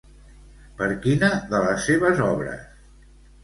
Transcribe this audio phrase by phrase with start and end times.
[0.79, 2.69] Per quina de les seves obres?